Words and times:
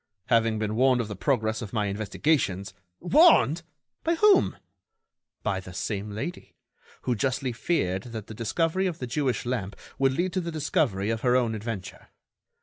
"Having 0.29 0.57
been 0.57 0.73
warned 0.75 0.99
of 0.99 1.09
the 1.09 1.15
progress 1.15 1.61
of 1.61 1.73
my 1.73 1.85
investigations——" 1.85 2.73
"Warned! 2.99 3.61
by 4.03 4.15
whom?" 4.15 4.57
"By 5.43 5.59
the 5.59 5.75
same 5.75 6.09
lady, 6.09 6.55
who 7.03 7.13
justly 7.13 7.51
feared 7.53 8.01
that 8.11 8.25
the 8.25 8.33
discovery 8.33 8.87
of 8.87 8.97
the 8.97 9.05
Jewish 9.05 9.45
lamp 9.45 9.75
would 9.99 10.13
lead 10.13 10.33
to 10.33 10.41
the 10.41 10.51
discovery 10.51 11.11
of 11.11 11.21
her 11.21 11.35
own 11.35 11.53
adventure. 11.53 12.07